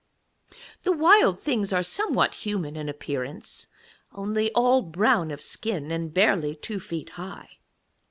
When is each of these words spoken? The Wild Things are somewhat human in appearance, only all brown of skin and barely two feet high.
The 0.81 0.91
Wild 0.93 1.39
Things 1.39 1.71
are 1.71 1.83
somewhat 1.83 2.33
human 2.41 2.75
in 2.75 2.89
appearance, 2.89 3.67
only 4.11 4.51
all 4.53 4.81
brown 4.81 5.29
of 5.29 5.43
skin 5.43 5.91
and 5.91 6.11
barely 6.11 6.55
two 6.55 6.79
feet 6.79 7.09
high. 7.21 7.59